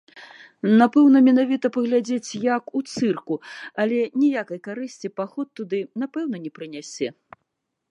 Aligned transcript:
Напэўна, 0.79 1.17
менавіта 1.27 1.69
паглядзець, 1.75 2.31
як 2.55 2.73
у 2.79 2.81
цырку, 2.95 3.35
але 3.85 3.99
ніякай 4.23 4.59
карысці 4.71 5.13
паход 5.21 5.47
туды, 5.61 5.79
напэўна, 6.05 6.37
не 6.47 6.51
прынясе. 6.57 7.07